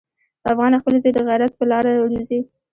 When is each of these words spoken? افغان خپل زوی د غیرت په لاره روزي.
افغان 0.51 0.71
خپل 0.81 0.93
زوی 1.01 1.11
د 1.15 1.19
غیرت 1.27 1.51
په 1.57 1.65
لاره 1.71 1.91
روزي. 2.01 2.39